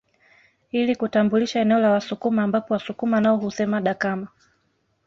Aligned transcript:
Ili 0.71 0.95
kutambulisha 0.95 1.59
eneo 1.59 1.79
la 1.79 1.91
Wasukuma 1.91 2.43
ambapo 2.43 2.73
Wasukuma 2.73 3.21
nao 3.21 3.37
husema 3.37 3.81
dakama 3.81 4.27